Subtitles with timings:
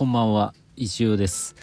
[0.00, 1.54] こんばんは、石尾です。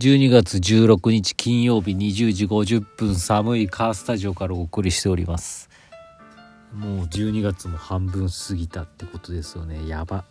[0.00, 5.70] 12月16日金曜日20時50分寒いカースタジオからお送りしております。
[6.74, 9.86] もう12月も半分過ぎたってことですよね。
[9.86, 10.24] やば。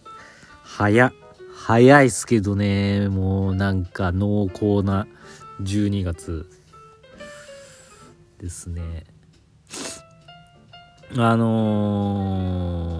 [0.62, 1.14] 早。
[1.56, 5.08] 早いっすけどね、もうなんか濃厚な
[5.62, 6.50] 12月
[8.40, 9.06] ですね。
[11.16, 12.97] あのー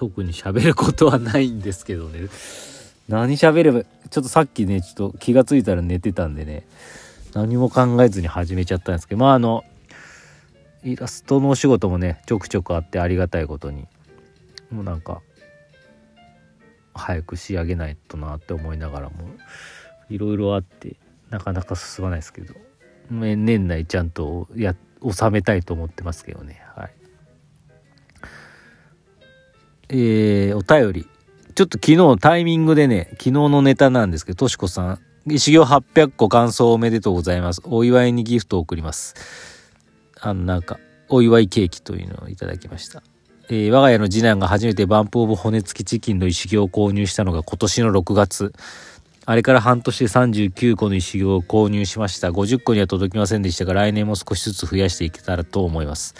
[0.00, 2.30] 特に喋ることはないんですけどね。
[3.06, 6.66] 何喋ればちょっとさっきねちょっと気がついたら寝てたんでね。
[7.34, 9.20] 何も考えずに始めちゃったんですけど。
[9.20, 9.62] まああの
[10.84, 13.88] イラストのお仕事もねちょくちょくあってありがたいことに。
[14.70, 15.20] もうなんか
[16.94, 19.16] 早く仕上げないとなって思いながらも
[20.08, 20.96] いろいろあって
[21.28, 22.54] なかなか進まないですけど。
[23.10, 26.62] 年内ちゃんとや収めたいと思ってますけどね。
[26.74, 26.99] はい。
[29.90, 31.08] えー、お便り。
[31.54, 37.60] ちょっと昨日タイミングでね、昨日のネタなんですけど、としこさん、修行800個感想おめでとうございます。
[37.64, 39.14] お祝いにギフトを送ります。
[40.20, 43.02] あの、なんか、お祝いケーキというのをいただきました。
[43.48, 48.52] えー、我が家の次男が初めてバンプオブ骨付きチキンの石行を購入したのが今年の6月。
[49.26, 52.30] あれから半年で39個の石行を購入しました。
[52.30, 56.14] 50個には届きませんでしたが、来年も少しずつ増やしていけたらと思います。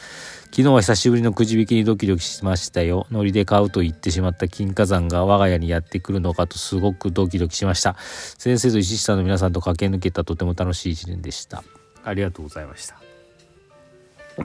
[0.52, 3.06] 昨日は久しぶりのくじ引きにドキドキしましたよ。
[3.12, 7.94] ノリで買うと言ってしまった金火山が我が家にやってくるのかとすごくドキドキしました。
[8.00, 11.62] 先生と石下の皆さんと駆け抜けたとても楽しい一年でした。
[12.02, 13.00] ありがとうございました。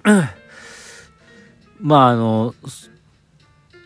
[1.81, 2.53] まああの、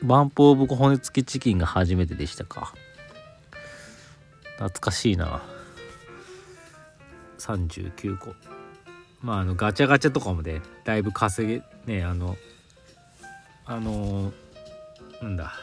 [0.03, 2.73] バンプオブ骨付きチキンが初めてでしたか。
[4.57, 5.41] 懐かしいな。
[7.37, 8.58] 39個。
[9.21, 12.37] まああのガチャガチャとかもねだいぶ稼げねあの
[13.65, 14.31] あの
[15.21, 15.53] なんだ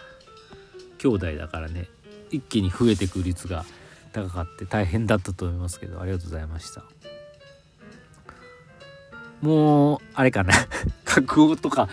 [0.98, 1.88] 兄弟だからね
[2.30, 3.64] 一気に増えてく率が
[4.12, 6.84] 高かって大変だったと思いますけどありがとうございました。
[9.42, 10.54] もうあれかな。
[11.04, 11.88] 覚悟とか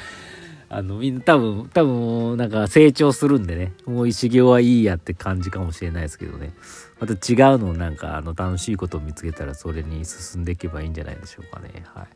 [0.76, 3.74] あのみんな多分多分なんか成長するんでね。
[3.86, 6.52] もう石行はいいやって感じかもしれないですけどね。
[7.00, 11.84] また違うのなんかあの楽しいことを見つけたらそれに進んでいけばいいんじゃないでしょうかね。
[11.94, 12.08] はい。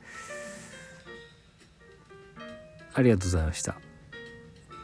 [2.95, 3.75] ありがとうございました。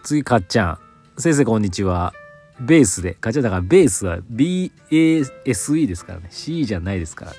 [0.03, 0.79] 次かっちゃん。
[1.17, 2.13] 先生こんにちは。
[2.59, 3.15] ベースで。
[3.15, 6.27] かっちゃんだからベースは BASE ですからね。
[6.29, 7.37] C じゃないですからね。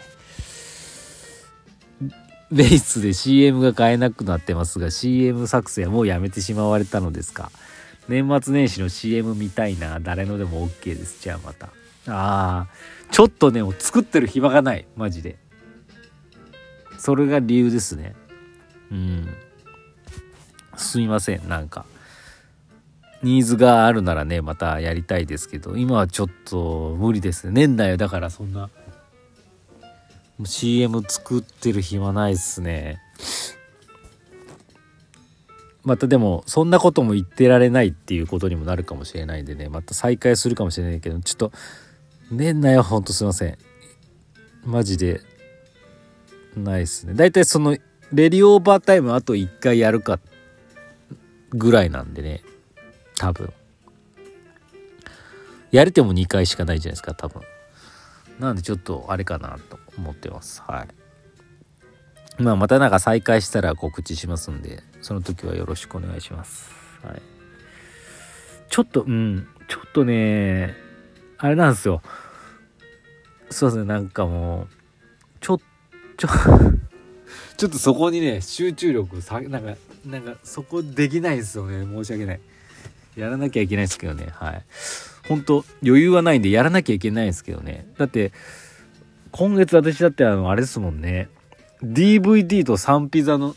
[2.50, 7.50] ベースで CM が買えなくなってますが CM 作成はもうやめてしまわれたのですか？
[8.08, 9.98] 年末年始の CM 見たいな。
[9.98, 11.22] 誰のでも OK です。
[11.22, 11.66] じゃあまた。
[11.66, 11.70] あ
[12.06, 12.68] あ
[13.10, 14.86] ちょっとねもう作ってる暇がない。
[14.94, 15.38] マジで。
[16.98, 18.14] それが理由ですね。
[18.90, 19.28] うん。
[20.76, 21.48] すみません。
[21.48, 21.86] なんか。
[23.22, 25.76] ニーズがあるならねまたやりたいですけど。
[25.78, 27.52] 今はちょっと無理ですね。
[27.54, 28.68] 年内はだからそんな
[30.42, 33.00] CM 作ってる暇ないっすね。
[35.84, 39.68] またでもそんなことも言ってられないっていうことにもなるかもしれないんでね。
[39.68, 41.52] また再開するかもしれないけどちょっと
[42.30, 43.58] 年内はほんとすいません。
[44.64, 45.20] マジで
[46.56, 47.14] ないっすね。
[47.14, 47.76] だいたいその
[48.12, 50.18] レディオーバータイムあと1回やるか
[51.50, 52.42] ぐらいなんでね。
[53.16, 53.52] 多分。
[55.70, 57.42] やれても2回しかないじゃないですか多分。
[58.38, 59.78] なんでちょっとあれかなと。
[59.98, 60.62] 思ってます。
[60.66, 60.86] は
[62.38, 62.42] い。
[62.42, 66.70] まあまたなんか再開したら告知しますんでその時はよろしくお願いします。
[67.02, 67.22] はい。
[68.68, 69.46] ちょっとうん。
[69.68, 70.74] ちょっとね
[71.38, 72.02] あれなんですよ。
[73.50, 73.84] そうですね。
[73.84, 74.68] なんかもう
[75.40, 75.60] ちょ
[76.16, 76.28] ちょ
[77.56, 81.84] ちょっとそこにね集中力さなんかなんかそこできないですよね。
[81.84, 82.40] 申し訳ない。
[83.16, 84.28] やらなきゃいけないですけどね。
[84.32, 84.64] はい。
[85.28, 87.86] 本当余裕はないんでやらなきゃいけないですけどね。
[87.96, 88.32] だって
[89.36, 91.28] 今月私だってあのあれですもんね。
[91.82, 93.56] DVD とサンピザの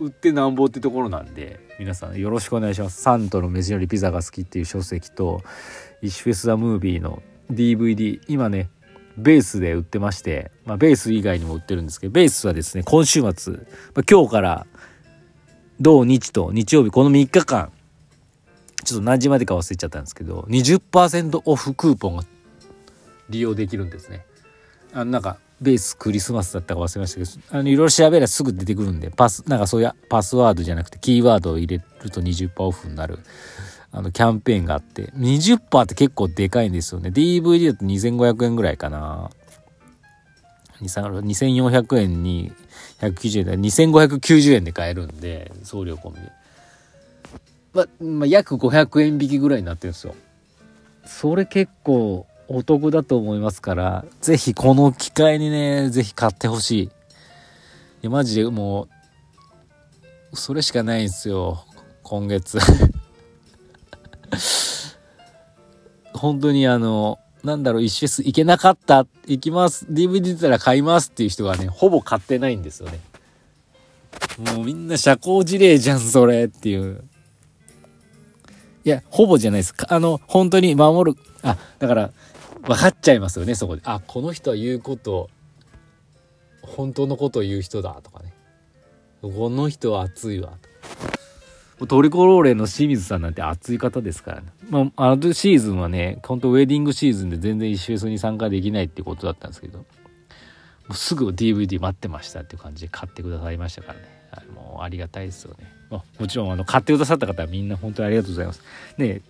[0.00, 3.02] 売ってなんぼってところなんで皆さんよろしくお願いします。
[3.02, 5.42] サントの飯よりピザが好きっていう書籍と
[6.00, 7.22] イシュフェス・ザ・ムービーの
[7.52, 8.70] DVD 今ね
[9.18, 14.66] ベースで売ってまして、まあ、ベース以外にも売ってるんですけどベースはですね今週末、まあ、今日から
[15.82, 17.70] 土日と日曜日この3日間
[18.82, 22.22] ちょっと何時までか忘れちゃったんですけど20%オフクーポンが
[23.28, 24.24] 利用できるんですね。
[24.96, 33.18] あのなんかベースクリスマスだったか忘れましたけどあのいろいろ調べればすぐ出てくるんでパスなんかそういうパスワードじゃなくてキーワードを入れると20%オフになる
[33.92, 37.10] あのキャンペーンがあって20%って結構でかいんですよね。
[37.10, 39.30] DVD だと2500円ぐらいかな。
[40.82, 42.52] 2400円に
[43.00, 46.32] 190円で2590円で買えるんで送料込みで。
[47.72, 50.14] ま、まあ、約500円引きぐらいになってるんですよ。
[51.06, 56.82] それ結構お得だと思いますから、ぜひこの機会にね、ぜひ買ってほしい。
[56.84, 56.90] い
[58.02, 58.88] や、マジでも
[60.32, 61.64] う、それしかないんですよ。
[62.02, 62.58] 今月。
[66.12, 73.00] 本当にあの、なんだろう、一フェス行けなかった、行きます、DVD 出たら買いますっていう人がね、ほぼ買ってないんですよね。
[74.38, 77.04] もうみんな社交辞令じゃん、それっていう。
[78.84, 79.86] いや、ほぼじゃないですか。
[79.90, 81.18] あの、本当に守る。
[81.42, 82.10] あ、だから、
[82.66, 83.82] 分かっちゃいますよね、そこで。
[83.84, 85.30] あ、この人は言うこと、
[86.62, 88.32] 本当のことを言う人だとかね。
[89.22, 90.52] この人は熱いわ
[91.78, 91.86] と。
[91.86, 94.46] トリコローレの清水さんなんて熱い方ですからね。
[94.70, 99.84] まあ、あのシーズンはね、本当ウェディングシーズンで全然一周フェスに参加できないってことだったんですけど、も
[100.90, 104.04] うすぐ DVD 待ってましたっていう感じで買ってくださいましたからね。
[104.30, 105.70] はい、もうありがたいですよね。
[105.90, 108.62] まあ、もちろんあの買ってくださった方はみんな本当にありがとうございます。
[108.96, 109.20] ね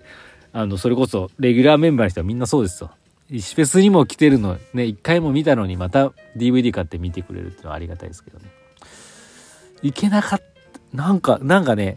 [0.52, 2.90] あのそれこそレギュラーメンバーの人はみんなそうですよ。
[3.30, 8.44] 石フェスにも来てるのね一回も見たのにまた DVD 買って見てくれるっていうのはありがたいですけどね。
[9.82, 10.46] いけなかった
[10.96, 11.96] なんかなんかね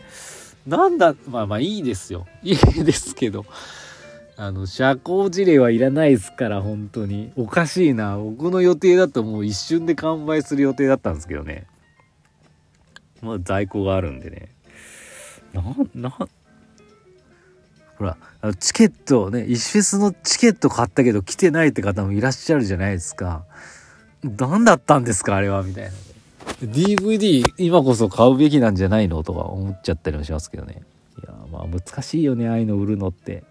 [0.68, 2.28] なんだまあまあいいですよ。
[2.44, 3.46] いいですけど。
[4.42, 7.34] あの社交辞令はいらないですから本当に。
[7.36, 8.18] おかしいな。
[8.18, 11.68] 僕の予定だともう一瞬で完売する予定だったんですけどね。
[13.22, 14.50] まあ在庫があるんでね。
[15.54, 15.62] な
[15.94, 16.18] な
[18.00, 18.18] ほら
[18.60, 23.44] チケットね石フェスのチケット買ったけど来てないって方もいらっしゃるじゃないですか。
[24.24, 25.92] 何だったんですかあれはみたいな。
[26.62, 30.82] DVD 今こそ買うべきなんじゃないのとか思っちゃったりもしますけどね。
[31.22, 33.44] いやまあ難しいよねああいうの売るのって。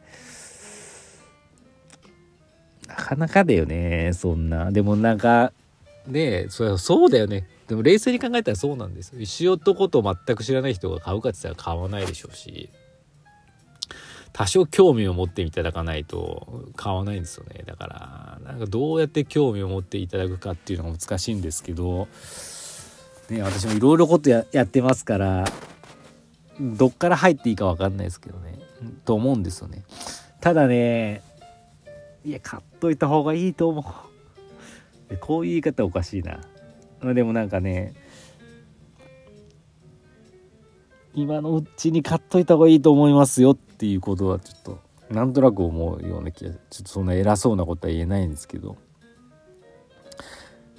[2.87, 4.73] なかなかだよねそんな。
[4.73, 5.53] でもなんか
[6.07, 7.47] ねそそうだよね。
[7.69, 9.13] でも冷静に考えたらそうなんです。
[9.19, 12.71] 石男と全く知らない人が買うかって言ったら買わないでしょうし。
[14.39, 17.65] 多少興味を持っていただかないと買わないんですよね。
[17.67, 22.07] だからなんかどうやって興味を持っていただくかっていうのが難しいんですけど、
[23.31, 25.45] ね、私もいろいろことやってますから
[26.61, 28.61] どっから入っていいか分かんないですけどね。
[29.05, 29.83] と思うんですよね。
[30.41, 31.21] ただね
[32.25, 33.85] いや買っといた方がいいと思
[35.11, 35.17] う。
[35.19, 36.39] こういう言い方おかしいな。
[37.13, 37.93] でもなんかね
[41.15, 44.79] 今のうちに買っといた方がいいと思いますよっていうことはちょっと
[45.11, 48.77] なんとなく思うような気がちょっとそんな偉そうなことは言えないんですけど。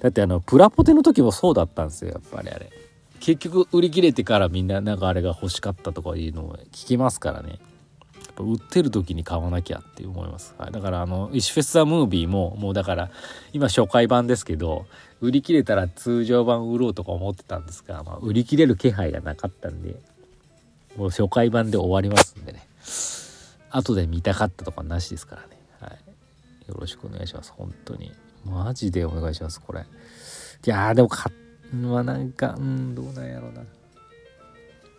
[0.00, 2.70] だってあのプラポテの時もそうだったんですよやっぱりあれ。
[3.20, 7.58] 結局売り切れてからみんななんかあれが欲しかったとかいうのを聞きますからね。
[8.38, 13.10] 売ってる時に買わなきゃって思います、はい、だからあの「石フェス・ザ・ムービーも」もうだから
[13.52, 14.86] 今初回版ですけど
[15.20, 19.96] 売り切れたら通常版売ろうとか思ってたんですが、まあ、売り切れる気配がなかったんで
[20.96, 22.66] もう初回版で終わりますんでね。
[23.70, 25.48] 後で見たかったとかなしですからね、
[25.80, 27.52] はい、よろしくお願いします。
[27.56, 28.12] 本当に。
[28.44, 29.80] マジでお願いしますこれ。
[29.80, 29.84] い
[30.68, 31.32] やーでも買
[31.84, 33.62] はなんかうんどうなんやろうな。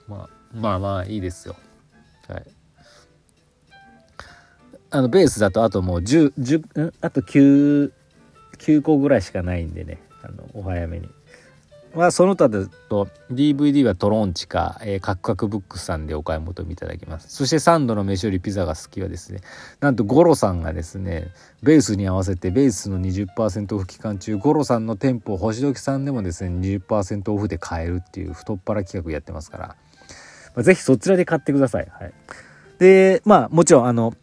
[0.08, 1.56] まあまあまあいいですよ。
[2.28, 2.46] はい。
[4.90, 7.92] あのベースだとあともう10、10あと9、
[8.58, 11.10] 9個ぐらいしかないんでね、あの、お早めに。
[11.94, 17.36] まあ、その他だと DVD はトロンチか、えー、カクカクブックスさんでお買い求めいただきます。
[17.36, 19.42] そしてサンドの飯よりピザが好きはですね、
[19.82, 21.32] なんとゴロさんがですね、
[21.64, 31.88] ベースに合わせてベースの20%オフ期間中、ゴロさんの店舗、星時さんでもですね、20%オフで買えるっていう太っ腹企画やってますから、まあ、ぜひそちらで買ってください。
[31.92, 32.14] はい。
[32.80, 34.14] で、まあ、もちろんあの、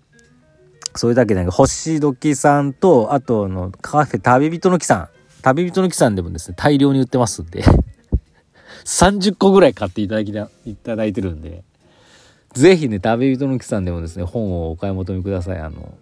[0.94, 5.17] それだけでなく、星時さんと、あとのカフェ旅人の木さん。
[5.42, 7.62] 旅人の木さんでもですね、大量に売ってますんで
[8.84, 10.30] 30個ぐらい買っていただき
[10.66, 11.62] いただいてるんで、
[12.54, 15.58] ぜひね、旅人の木さんでもですね、本をお買い求めください。
[15.58, 15.94] あの、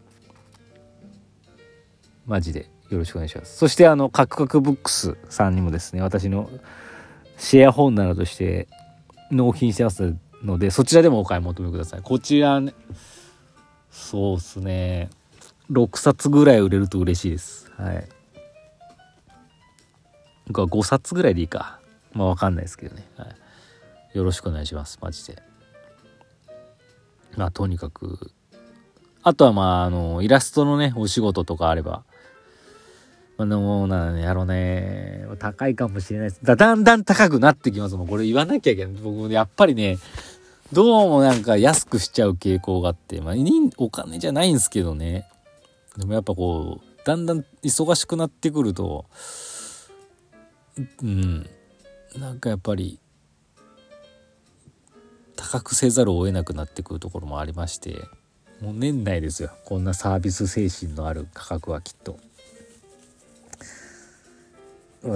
[2.26, 3.57] マジでよろしくお願いします。
[3.57, 6.49] そしてあの、カクカクブックスさんにもですね、私の
[7.37, 8.69] シェア本などとして
[9.31, 12.00] 納品してますので、そちらでもお買い求めください。
[12.02, 12.73] こちらね、
[13.90, 15.11] そうっすね。
[15.71, 17.71] 6冊ぐらい売れると嬉しいです。
[17.76, 18.09] はい。
[20.50, 21.81] 5冊ぐらいでいいか。
[22.12, 23.05] まあわかんないですけどね。
[23.17, 23.26] は
[24.15, 24.17] い。
[24.17, 24.99] よろしくお願いします。
[25.00, 25.43] マジで。
[27.37, 28.31] まあとにかく。
[29.23, 32.05] あとはまあ、あの、イラストのね、お仕事とかあれば。
[33.37, 35.26] まあ、でもなんやろうね。
[35.38, 36.41] 高いかもしれないです。
[36.45, 37.97] だだんだん高くなってきます。
[37.97, 38.95] もうこれ言わなきゃいけない。
[38.95, 39.99] 僕も、やっぱりね、
[40.73, 43.35] どうもなんか安くしちゃう傾向があって、まあ、
[43.76, 45.29] お金じゃないんですけどね。
[45.99, 49.07] でもやっぱこう、だんだん忙しくなってくると、
[51.02, 51.49] うん、
[52.18, 52.99] なんかやっぱり、
[55.37, 58.09] 高くせざるを得なくなってくるところもありまして
[58.61, 59.50] もう年内ですよ。
[59.66, 62.18] こんなサービス精神のある価格はきっと。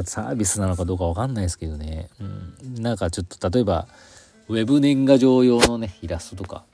[0.05, 3.89] サービスなのかどうか分かんないですけどね、うん、なんかちょっと例えば
[4.47, 6.65] ウェブ年賀状用のねイラストとか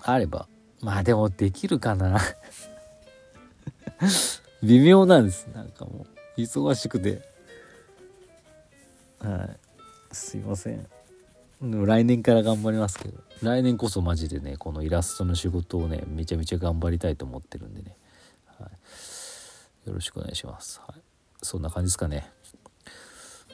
[0.00, 0.46] あれば
[0.80, 2.20] まあでもできるかな。
[4.62, 5.46] 微妙なんです。
[5.54, 7.29] なんかもう忙しくて。
[9.20, 9.56] はい。
[10.14, 10.86] すいません。
[11.62, 13.18] 来年から頑張りますけど。
[13.42, 17.96] 来年こそマジでねこのイラストの仕事をねめちゃめちゃ頑張りたいと思ってるんでね、
[18.58, 18.66] は
[19.86, 21.00] い、よろしくお願いします、はい、
[21.42, 22.30] そんな感じですかね。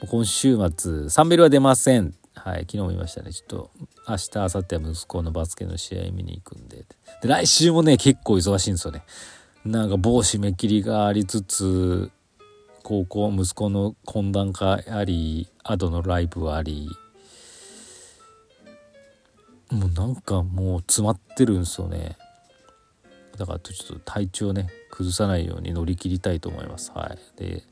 [0.09, 2.13] 今週末サンベルは出ません。
[2.35, 2.61] はい。
[2.61, 3.33] 昨日も言いましたね。
[3.33, 3.71] ちょっと
[4.07, 6.85] 明日明後日は息子のバスケの試合見に行くんで。
[7.21, 9.03] で来週もね結構忙しいんですよね。
[9.65, 12.11] なんか某締め切りがありつつ
[12.87, 16.87] 高校息子の懇談会ありアドのライブあり
[19.69, 22.15] もうなんかもう詰まってるんですよね。
[23.37, 26.93] だからちょっと体調ね崩さないように乗り切りたいと思います。
[26.95, 27.19] はい。
[27.37, 27.63] で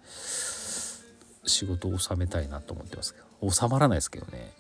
[1.46, 3.50] 仕事を収めたいなと思ってますけど。
[3.50, 4.52] 収まらないですけどね。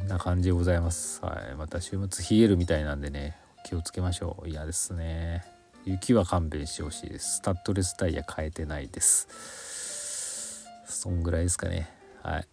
[0.00, 0.08] うん。
[0.08, 1.24] な感じでございます。
[1.24, 1.54] はい。
[1.54, 4.48] また週末冷えるみたいなんでね気をつけましょう。
[4.48, 5.61] 嫌ですね。
[5.84, 7.36] 雪は勘弁してほしいです。
[7.36, 10.68] スタッドレスタイヤ変えてないです。
[10.86, 11.90] そんぐらいですかね。
[12.22, 12.48] はい。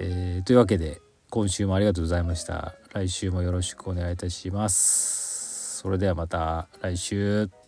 [0.00, 2.74] えー、というわけで今週もありがとうございました。
[2.92, 5.78] 来週もよろしくお願いいたします。
[5.80, 7.63] それではまた来週。